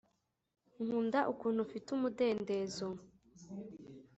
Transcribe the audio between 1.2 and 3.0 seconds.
ukuntu ufite umudendezo